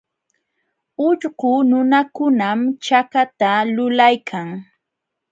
Ullqu 1.07 1.49
nunakunam 1.69 2.59
chakata 2.85 3.51
lulaykan. 3.75 4.47